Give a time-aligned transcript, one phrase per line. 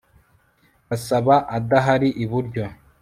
[0.89, 2.63] basaba adahari iburyo